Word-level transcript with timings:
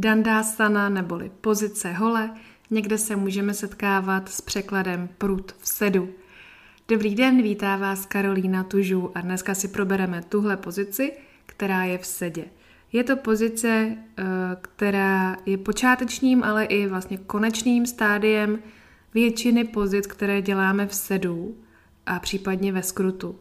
Dandásana 0.00 0.88
neboli 0.88 1.30
pozice 1.40 1.92
hole, 1.92 2.30
někde 2.70 2.98
se 2.98 3.16
můžeme 3.16 3.54
setkávat 3.54 4.28
s 4.28 4.40
překladem 4.40 5.08
prut 5.18 5.52
v 5.58 5.68
sedu. 5.68 6.08
Dobrý 6.88 7.14
den, 7.14 7.42
vítá 7.42 7.76
vás 7.76 8.06
Karolína 8.06 8.64
Tužů 8.64 9.10
a 9.14 9.20
dneska 9.20 9.54
si 9.54 9.68
probereme 9.68 10.22
tuhle 10.22 10.56
pozici, 10.56 11.12
která 11.46 11.84
je 11.84 11.98
v 11.98 12.06
sedě. 12.06 12.44
Je 12.92 13.04
to 13.04 13.16
pozice, 13.16 13.96
eh, 14.18 14.24
která 14.62 15.36
je 15.46 15.58
počátečním, 15.58 16.44
ale 16.44 16.64
i 16.64 16.86
vlastně 16.86 17.16
konečným 17.16 17.86
stádiem 17.86 18.58
většiny 19.14 19.64
pozic, 19.64 20.06
které 20.06 20.42
děláme 20.42 20.86
v 20.86 20.94
sedu 20.94 21.56
a 22.06 22.18
případně 22.18 22.72
ve 22.72 22.82
skrutu. 22.82 23.40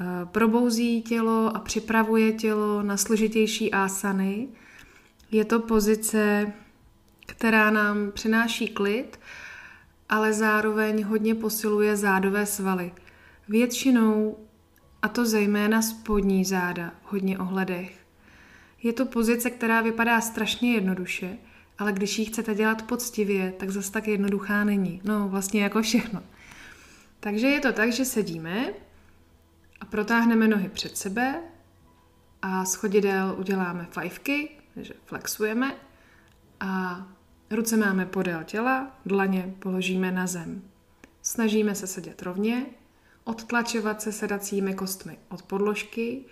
Eh, 0.00 0.04
probouzí 0.24 1.02
tělo 1.02 1.56
a 1.56 1.58
připravuje 1.58 2.32
tělo 2.32 2.82
na 2.82 2.96
složitější 2.96 3.72
asany. 3.72 4.48
Je 5.32 5.44
to 5.44 5.60
pozice, 5.60 6.52
která 7.26 7.70
nám 7.70 8.12
přináší 8.12 8.68
klid, 8.68 9.20
ale 10.08 10.32
zároveň 10.32 11.04
hodně 11.04 11.34
posiluje 11.34 11.96
zádové 11.96 12.46
svaly. 12.46 12.92
Většinou, 13.48 14.36
a 15.02 15.08
to 15.08 15.26
zejména 15.26 15.82
spodní 15.82 16.44
záda, 16.44 16.92
hodně 17.02 17.38
ohledech. 17.38 18.06
Je 18.82 18.92
to 18.92 19.06
pozice, 19.06 19.50
která 19.50 19.80
vypadá 19.80 20.20
strašně 20.20 20.74
jednoduše, 20.74 21.36
ale 21.78 21.92
když 21.92 22.18
ji 22.18 22.24
chcete 22.24 22.54
dělat 22.54 22.82
poctivě, 22.82 23.52
tak 23.58 23.70
zase 23.70 23.92
tak 23.92 24.08
jednoduchá 24.08 24.64
není. 24.64 25.00
No, 25.04 25.28
vlastně 25.28 25.62
jako 25.62 25.82
všechno. 25.82 26.22
Takže 27.20 27.46
je 27.46 27.60
to 27.60 27.72
tak, 27.72 27.92
že 27.92 28.04
sedíme 28.04 28.72
a 29.80 29.84
protáhneme 29.84 30.48
nohy 30.48 30.68
před 30.68 30.96
sebe 30.96 31.40
a 32.42 32.64
z 32.64 32.74
chodidel 32.74 33.34
uděláme 33.38 33.86
fajfky, 33.90 34.61
takže 34.74 34.94
flexujeme 35.04 35.76
a 36.60 37.02
ruce 37.50 37.76
máme 37.76 38.06
podél 38.06 38.44
těla, 38.44 38.96
dlaně 39.06 39.54
položíme 39.58 40.10
na 40.10 40.26
zem. 40.26 40.62
Snažíme 41.22 41.74
se 41.74 41.86
sedět 41.86 42.22
rovně, 42.22 42.66
odtlačovat 43.24 44.02
se 44.02 44.12
sedacími 44.12 44.74
kostmi 44.74 45.18
od 45.28 45.42
podložky, 45.42 46.24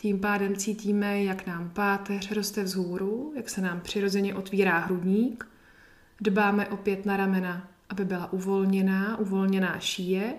tím 0.00 0.20
pádem 0.20 0.56
cítíme, 0.56 1.22
jak 1.22 1.46
nám 1.46 1.70
páteř 1.70 2.32
roste 2.32 2.62
vzhůru, 2.62 3.32
jak 3.36 3.50
se 3.50 3.60
nám 3.60 3.80
přirozeně 3.80 4.34
otvírá 4.34 4.78
hrudník. 4.78 5.48
Dbáme 6.20 6.68
opět 6.68 7.06
na 7.06 7.16
ramena, 7.16 7.68
aby 7.88 8.04
byla 8.04 8.32
uvolněná, 8.32 9.18
uvolněná 9.18 9.78
šíje, 9.78 10.34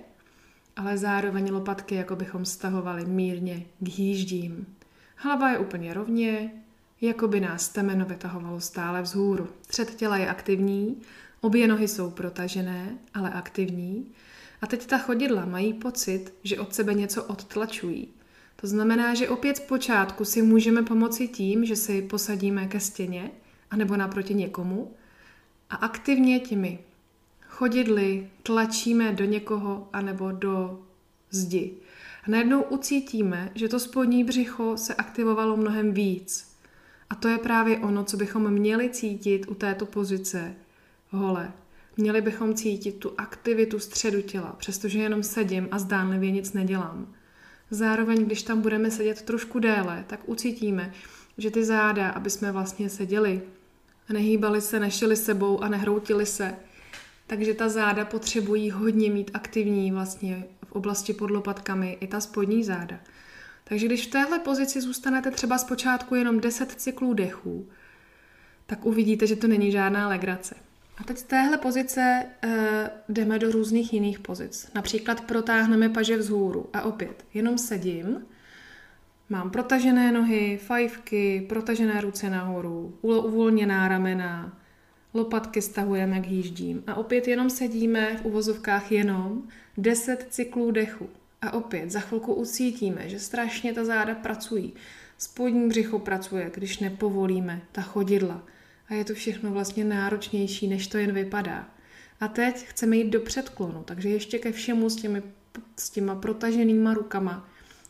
ale 0.76 0.98
zároveň 0.98 1.52
lopatky, 1.54 1.96
jako 1.96 2.16
bychom 2.16 2.46
stahovali 2.46 3.06
mírně 3.06 3.66
k 3.80 3.88
hýždím. 3.88 4.76
Hlava 5.16 5.50
je 5.50 5.58
úplně 5.58 5.94
rovně, 5.94 6.52
jako 7.02 7.28
by 7.28 7.40
nás 7.40 7.70
temeno 7.70 8.06
vytahovalo 8.06 8.62
stále 8.62 9.02
vzhůru. 9.02 9.48
Střed 9.62 9.96
těla 9.96 10.18
je 10.18 10.30
aktivní, 10.30 11.02
obě 11.42 11.68
nohy 11.68 11.88
jsou 11.88 12.10
protažené, 12.10 12.98
ale 13.14 13.30
aktivní. 13.30 14.12
A 14.62 14.68
teď 14.68 14.86
ta 14.86 14.98
chodidla 14.98 15.46
mají 15.46 15.74
pocit, 15.74 16.34
že 16.44 16.60
od 16.60 16.76
sebe 16.76 16.94
něco 16.94 17.24
odtlačují. 17.24 18.08
To 18.56 18.68
znamená, 18.68 19.14
že 19.14 19.30
opět 19.30 19.58
zpočátku 19.58 20.26
si 20.26 20.42
můžeme 20.42 20.84
pomoci 20.84 21.28
tím, 21.28 21.66
že 21.66 21.76
si 21.76 22.02
posadíme 22.02 22.68
ke 22.68 22.80
stěně 22.80 23.32
anebo 23.72 23.96
naproti 23.96 24.34
někomu 24.34 24.94
a 25.70 25.76
aktivně 25.76 26.40
těmi 26.40 26.80
chodidly 27.48 28.30
tlačíme 28.44 29.14
do 29.14 29.26
někoho 29.26 29.90
anebo 29.94 30.32
do 30.32 30.80
zdi. 31.32 31.74
A 32.28 32.32
najednou 32.32 32.62
ucítíme, 32.62 33.52
že 33.56 33.70
to 33.70 33.80
spodní 33.80 34.24
břicho 34.24 34.78
se 34.78 34.96
aktivovalo 34.96 35.58
mnohem 35.58 35.92
víc. 35.92 36.57
A 37.10 37.16
to 37.16 37.28
je 37.28 37.38
právě 37.38 37.78
ono, 37.78 38.04
co 38.04 38.18
bychom 38.18 38.52
měli 38.52 38.90
cítit 38.90 39.46
u 39.48 39.54
této 39.54 39.86
pozice 39.86 40.56
hole. 41.10 41.52
Měli 41.98 42.22
bychom 42.22 42.54
cítit 42.54 42.92
tu 42.92 43.12
aktivitu 43.18 43.80
středu 43.80 44.22
těla, 44.22 44.56
přestože 44.58 45.00
jenom 45.00 45.24
sedím 45.24 45.68
a 45.72 45.80
zdánlivě 45.80 46.32
nic 46.32 46.54
nedělám. 46.54 47.14
Zároveň, 47.72 48.26
když 48.26 48.44
tam 48.44 48.62
budeme 48.62 48.92
sedět 48.92 49.22
trošku 49.22 49.60
déle, 49.60 50.04
tak 50.08 50.30
ucítíme, 50.30 50.94
že 51.38 51.52
ty 51.52 51.66
záda, 51.66 52.10
aby 52.10 52.30
jsme 52.30 52.52
vlastně 52.52 52.90
seděli 52.90 53.42
a 54.10 54.14
nehýbali 54.14 54.62
se, 54.62 54.80
nešili 54.80 55.16
sebou 55.16 55.64
a 55.64 55.70
nehroutili 55.70 56.26
se, 56.26 56.56
takže 57.28 57.54
ta 57.54 57.70
záda 57.70 58.06
potřebují 58.06 58.72
hodně 58.72 59.12
mít 59.12 59.32
aktivní 59.34 59.92
vlastně 59.92 60.48
v 60.66 60.72
oblasti 60.72 61.14
pod 61.14 61.32
lopatkami 61.32 61.98
i 62.02 62.08
ta 62.08 62.20
spodní 62.20 62.64
záda. 62.64 63.00
Takže 63.70 63.86
když 63.86 64.08
v 64.08 64.10
téhle 64.10 64.40
pozici 64.40 64.82
zůstanete 64.82 65.32
třeba 65.32 65.58
zpočátku 65.58 66.16
jenom 66.16 66.40
10 66.40 66.72
cyklů 66.72 67.14
dechů, 67.14 67.68
tak 68.66 68.86
uvidíte, 68.86 69.28
že 69.28 69.36
to 69.36 69.48
není 69.48 69.72
žádná 69.72 70.08
legrace. 70.08 70.56
A 70.98 71.04
teď 71.04 71.18
z 71.18 71.24
téhle 71.24 71.58
pozice 71.58 72.26
uh, 72.46 72.52
jdeme 73.10 73.40
do 73.40 73.52
různých 73.52 73.94
jiných 73.94 74.20
pozic. 74.20 74.72
Například 74.76 75.22
protáhneme 75.22 75.90
paže 75.90 76.18
vzhůru 76.18 76.70
a 76.74 76.82
opět 76.82 77.26
jenom 77.34 77.58
sedím, 77.58 78.26
mám 79.30 79.52
protažené 79.52 80.12
nohy, 80.12 80.60
fajfky, 80.64 81.46
protažené 81.50 82.02
ruce 82.02 82.30
nahoru, 82.30 82.98
uvolněná 83.02 83.88
ramena, 83.88 84.58
lopatky 85.14 85.62
stahujeme 85.62 86.20
k 86.20 86.26
hýždím 86.26 86.84
a 86.88 86.96
opět 86.96 87.28
jenom 87.28 87.50
sedíme 87.50 88.18
v 88.18 88.26
uvozovkách 88.26 88.92
jenom 88.92 89.44
10 89.78 90.28
cyklů 90.30 90.72
dechu. 90.72 91.10
A 91.42 91.54
opět 91.54 91.92
za 91.92 92.00
chvilku 92.00 92.34
ucítíme, 92.34 93.10
že 93.10 93.20
strašně 93.20 93.74
ta 93.74 93.86
záda 93.86 94.16
pracují. 94.16 94.74
Spodní 95.18 95.68
břicho 95.70 96.00
pracuje, 96.00 96.52
když 96.54 96.80
nepovolíme 96.80 97.62
ta 97.72 97.82
chodidla– 97.82 98.44
a 98.90 98.94
je 98.94 99.06
to 99.06 99.14
všechno 99.14 99.52
vlastně 99.52 99.84
náročnější, 99.84 100.68
než 100.68 100.88
to 100.88 100.98
jen 100.98 101.12
vypadá. 101.12 101.70
A 102.20 102.28
teď 102.28 102.66
chceme 102.68 102.98
jít 102.98 103.10
do 103.10 103.20
předklonu, 103.22 103.84
takže 103.84 104.10
ještě 104.10 104.40
ke 104.40 104.52
všemu 104.52 104.90
s, 104.90 104.96
těmi, 104.96 105.24
s 105.80 105.90
těma 105.90 106.16
protaženýma 106.16 106.94
rukama 106.94 107.50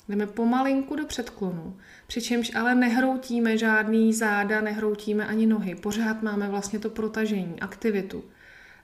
jdeme 0.09 0.27
pomalinku 0.27 0.95
do 0.95 1.05
předklonu, 1.05 1.77
přičemž 2.07 2.55
ale 2.55 2.75
nehroutíme 2.75 3.57
žádný 3.57 4.13
záda, 4.13 4.61
nehroutíme 4.61 5.27
ani 5.27 5.45
nohy, 5.45 5.75
pořád 5.75 6.23
máme 6.23 6.49
vlastně 6.49 6.79
to 6.79 6.89
protažení, 6.89 7.59
aktivitu. 7.59 8.23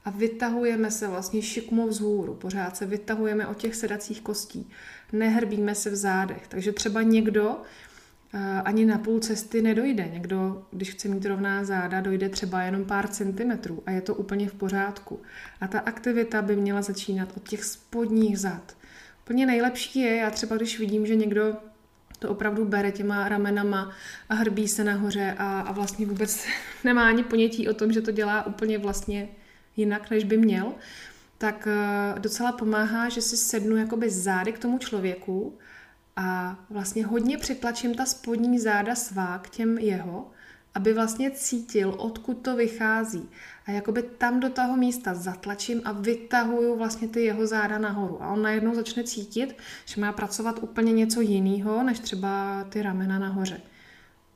A 0.06 0.09
vytahujeme 0.09 0.91
se 0.91 1.08
vlastně 1.08 1.41
šikmou 1.41 1.88
vzhůru, 1.88 2.34
pořád 2.36 2.78
se 2.78 2.86
vytahujeme 2.86 3.47
od 3.47 3.58
těch 3.58 3.75
sedacích 3.75 4.22
kostí, 4.22 4.69
nehrbíme 5.12 5.75
se 5.75 5.90
v 5.90 5.96
zádech. 5.96 6.47
Takže 6.47 6.72
třeba 6.72 7.02
někdo 7.02 7.58
ani 8.66 8.86
na 8.86 8.97
půl 8.97 9.19
cesty 9.19 9.62
nedojde. 9.62 10.09
Někdo, 10.13 10.66
když 10.72 10.92
chce 10.92 11.08
mít 11.08 11.25
rovná 11.25 11.63
záda, 11.63 12.02
dojde 12.02 12.30
třeba 12.30 12.62
jenom 12.62 12.86
pár 12.86 13.08
centimetrů 13.08 13.84
a 13.86 13.92
je 13.92 14.02
to 14.02 14.16
úplně 14.16 14.50
v 14.50 14.53
pořádku. 14.53 15.22
A 15.62 15.68
ta 15.68 15.80
aktivita 15.80 16.42
by 16.42 16.56
měla 16.56 16.81
začínat 16.81 17.30
od 17.38 17.50
těch 17.50 17.63
spodních 17.63 18.40
zad. 18.40 18.78
Úplně 19.24 19.46
nejlepší 19.46 20.00
je, 20.00 20.16
já 20.16 20.30
třeba 20.30 20.56
když 20.56 20.80
vidím, 20.80 21.06
že 21.06 21.16
někdo 21.16 21.56
to 22.19 22.30
opravdu 22.30 22.66
bere 22.66 22.92
těma 22.92 23.30
ramenama 23.30 23.92
a 24.30 24.36
hrbí 24.36 24.68
se 24.68 24.84
nahoře 24.84 25.36
a, 25.38 25.59
a 25.59 25.72
vlastně 25.72 26.06
vůbec 26.06 26.46
nemá 26.84 27.08
ani 27.08 27.24
ponětí 27.24 27.69
o 27.69 27.74
tom, 27.74 27.92
že 27.92 28.02
to 28.02 28.12
dělá 28.12 28.46
úplně 28.46 28.78
vlastně 28.78 29.30
jinak, 29.75 30.11
než 30.11 30.23
by 30.23 30.38
měl, 30.38 30.73
tak 31.38 31.67
eh, 31.67 32.19
docela 32.19 32.51
pomáhá, 32.51 33.09
že 33.09 33.22
si 33.22 33.38
sednu 33.38 33.78
jakoby 33.78 34.09
zády 34.09 34.51
k 34.51 34.59
tomu 34.59 34.78
člověku 34.78 35.57
a 36.16 36.59
vlastně 36.69 37.06
hodně 37.06 37.38
přitlačím 37.38 37.95
ta 37.95 38.06
spodní 38.06 38.59
záda 38.59 38.95
svá 38.95 39.39
k 39.39 39.50
těm 39.50 39.78
jeho, 39.78 40.31
aby 40.75 40.94
vlastně 40.94 41.31
cítil, 41.31 41.95
odkud 41.97 42.33
to 42.33 42.56
vychází. 42.56 43.29
A 43.66 43.72
jakoby 43.72 44.03
tam 44.03 44.39
do 44.39 44.50
toho 44.50 44.78
místa 44.78 45.13
zatlačím 45.13 45.81
a 45.85 45.91
vytahuju 45.91 46.78
vlastně 46.78 47.07
ty 47.07 47.23
jeho 47.23 47.47
záda 47.47 47.78
nahoru. 47.78 48.23
A 48.23 48.29
on 48.29 48.41
najednou 48.41 48.75
začne 48.75 49.03
cítit, 49.03 49.57
že 49.85 50.01
má 50.01 50.12
pracovat 50.12 50.59
úplně 50.63 50.94
něco 50.94 51.22
jiného, 51.22 51.83
než 51.83 52.00
třeba 52.00 52.63
ty 52.69 52.81
ramena 52.81 53.19
nahoře. 53.19 53.62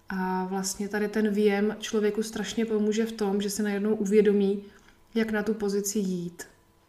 A 0.09 0.45
vlastně 0.45 0.89
tady 0.89 1.07
ten 1.07 1.29
výjem 1.29 1.75
člověku 1.79 2.23
strašně 2.23 2.65
pomůže 2.65 3.05
v 3.05 3.11
tom, 3.11 3.41
že 3.41 3.49
se 3.49 3.63
najednou 3.63 3.95
uvědomí, 3.95 4.63
jak 5.17 5.31
na 5.31 5.43
tu 5.43 5.53
pozici 5.53 5.99
jít. 5.99 6.43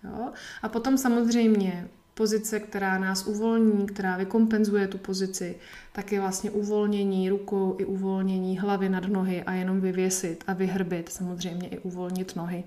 Jo? 0.04 0.32
A 0.62 0.68
potom 0.68 0.98
samozřejmě 0.98 1.88
pozice, 2.14 2.60
která 2.60 2.98
nás 2.98 3.26
uvolní, 3.26 3.86
která 3.86 4.16
vykompenzuje 4.16 4.88
tu 4.88 4.98
pozici, 4.98 5.56
tak 5.92 6.12
je 6.12 6.20
vlastně 6.20 6.50
uvolnění 6.50 7.30
rukou 7.30 7.76
i 7.78 7.84
uvolnění 7.84 8.58
hlavy 8.58 8.88
nad 8.88 9.06
nohy 9.06 9.42
a 9.42 9.52
jenom 9.52 9.80
vyvěsit 9.80 10.44
a 10.46 10.52
vyhrbit, 10.52 11.08
samozřejmě 11.08 11.68
i 11.68 11.78
uvolnit 11.78 12.36
nohy 12.36 12.64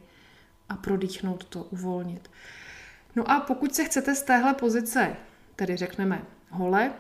a 0.70 0.76
prodýchnout 0.76 1.44
to, 1.44 1.64
uvolnit. 1.64 2.30
No 3.16 3.32
a 3.32 3.40
pokud 3.40 3.76
se 3.76 3.84
chcete 3.84 4.16
z 4.16 4.24
téhle 4.24 4.54
pozice, 4.54 5.16
tedy 5.56 5.78
řekneme 5.78 6.24
hole, 6.50 6.92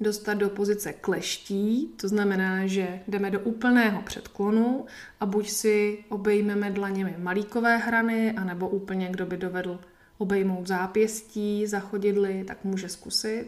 dostat 0.00 0.34
do 0.34 0.50
pozice 0.50 0.92
kleští, 0.92 1.94
to 1.96 2.08
znamená, 2.08 2.66
že 2.66 3.00
jdeme 3.08 3.30
do 3.30 3.40
úplného 3.40 4.02
předklonu 4.02 4.86
a 5.20 5.26
buď 5.26 5.50
si 5.50 6.04
obejmeme 6.08 6.70
dlaněmi 6.70 7.14
malíkové 7.18 7.76
hrany, 7.76 8.32
anebo 8.32 8.68
úplně 8.68 9.08
kdo 9.08 9.26
by 9.26 9.36
dovedl 9.36 9.80
obejmout 10.18 10.66
zápěstí, 10.66 11.66
zachodidly, 11.66 12.44
tak 12.46 12.64
může 12.64 12.88
zkusit. 12.88 13.46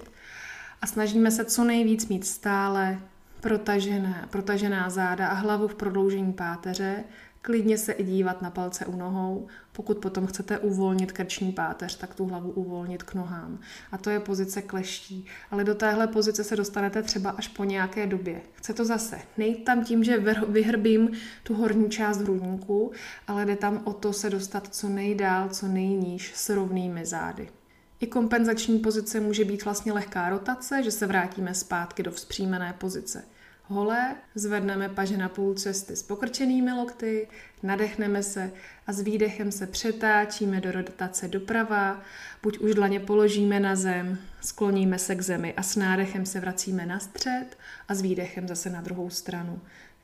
A 0.82 0.86
snažíme 0.86 1.30
se 1.30 1.44
co 1.44 1.64
nejvíc 1.64 2.08
mít 2.08 2.26
stále 2.26 3.00
protažené, 3.40 4.24
protažená 4.30 4.90
záda 4.90 5.28
a 5.28 5.34
hlavu 5.34 5.68
v 5.68 5.74
prodloužení 5.74 6.32
páteře, 6.32 7.04
klidně 7.46 7.78
se 7.78 7.92
i 7.92 8.04
dívat 8.04 8.42
na 8.42 8.50
palce 8.50 8.86
u 8.86 8.96
nohou. 8.96 9.46
Pokud 9.72 9.98
potom 9.98 10.26
chcete 10.26 10.58
uvolnit 10.58 11.12
krční 11.12 11.52
páteř, 11.52 11.96
tak 11.96 12.14
tu 12.14 12.26
hlavu 12.26 12.50
uvolnit 12.50 13.02
k 13.02 13.14
nohám. 13.14 13.58
A 13.92 13.98
to 13.98 14.10
je 14.10 14.20
pozice 14.20 14.62
kleští. 14.62 15.26
Ale 15.50 15.64
do 15.64 15.74
téhle 15.74 16.06
pozice 16.06 16.44
se 16.44 16.56
dostanete 16.56 17.02
třeba 17.02 17.30
až 17.30 17.48
po 17.48 17.64
nějaké 17.64 18.06
době. 18.06 18.40
Chce 18.52 18.74
to 18.74 18.84
zase. 18.84 19.18
Nejít 19.38 19.64
tam 19.64 19.84
tím, 19.84 20.04
že 20.04 20.34
vyhrbím 20.48 21.10
tu 21.42 21.54
horní 21.54 21.90
část 21.90 22.18
hrudníku, 22.18 22.92
ale 23.26 23.46
jde 23.46 23.56
tam 23.56 23.80
o 23.84 23.92
to 23.92 24.12
se 24.12 24.30
dostat 24.30 24.68
co 24.74 24.88
nejdál, 24.88 25.48
co 25.48 25.68
nejníž 25.68 26.32
s 26.34 26.48
rovnými 26.48 27.06
zády. 27.06 27.48
I 28.00 28.06
kompenzační 28.06 28.78
pozice 28.78 29.20
může 29.20 29.44
být 29.44 29.64
vlastně 29.64 29.92
lehká 29.92 30.28
rotace, 30.28 30.82
že 30.82 30.90
se 30.90 31.06
vrátíme 31.06 31.54
zpátky 31.54 32.02
do 32.02 32.10
vzpřímené 32.10 32.74
pozice 32.78 33.22
holé, 33.68 34.14
zvedneme 34.34 34.88
paže 34.88 35.16
na 35.16 35.28
půl 35.28 35.54
cesty 35.54 35.96
s 35.96 36.02
pokrčenými 36.02 36.72
lokty, 36.72 37.28
nadechneme 37.62 38.22
se 38.22 38.50
a 38.86 38.92
s 38.92 39.00
výdechem 39.00 39.52
se 39.52 39.66
přetáčíme 39.66 40.60
do 40.60 40.72
rotace 40.72 41.28
doprava, 41.28 42.02
buď 42.42 42.58
už 42.58 42.74
dlaně 42.74 43.00
položíme 43.00 43.60
na 43.60 43.76
zem, 43.76 44.18
skloníme 44.40 44.98
se 44.98 45.14
k 45.14 45.22
zemi 45.22 45.54
a 45.54 45.62
s 45.62 45.76
nádechem 45.76 46.26
se 46.26 46.40
vracíme 46.40 46.86
na 46.86 46.98
střed 46.98 47.58
a 47.88 47.94
s 47.94 48.02
výdechem 48.02 48.48
zase 48.48 48.70
na 48.70 48.80
druhou 48.80 49.10
stranu. 49.10 49.60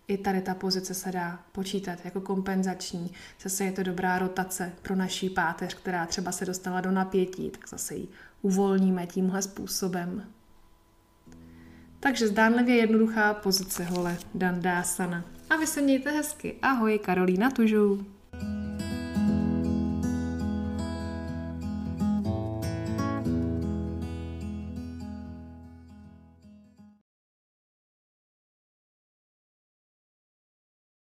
I 0.08 0.18
tady 0.18 0.40
ta 0.40 0.54
pozice 0.54 0.94
se 0.94 1.12
dá 1.12 1.40
počítat 1.52 1.98
jako 2.04 2.20
kompenzační. 2.20 3.12
Zase 3.42 3.64
je 3.64 3.72
to 3.72 3.82
dobrá 3.82 4.18
rotace 4.18 4.72
pro 4.82 4.96
naší 4.96 5.30
páteř, 5.30 5.74
která 5.74 6.06
třeba 6.06 6.32
se 6.32 6.44
dostala 6.44 6.80
do 6.80 6.90
napětí, 6.90 7.50
tak 7.50 7.68
zase 7.68 7.94
ji 7.94 8.08
uvolníme 8.42 9.06
tímhle 9.06 9.42
způsobem. 9.42 10.26
Takže 12.02 12.28
zdánlivě 12.28 12.76
jednoduchá 12.76 13.34
pozice 13.34 13.84
hole 13.84 14.16
Dandásana. 14.34 15.24
A 15.50 15.56
vy 15.56 15.66
se 15.66 15.82
mějte 15.82 16.10
hezky. 16.10 16.54
Ahoj, 16.62 16.98
Karolína 16.98 17.50
Tužou. 17.50 17.98